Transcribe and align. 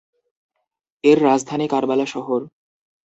এর 1.03 1.17
রাজধানী 1.23 1.65
কারবালা 1.67 2.05
শহর। 2.05 2.41